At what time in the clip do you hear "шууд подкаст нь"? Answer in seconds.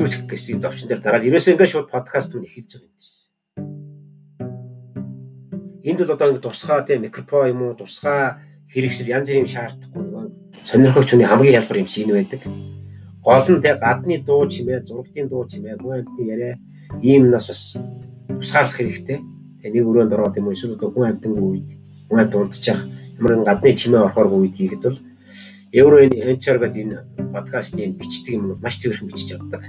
1.76-2.48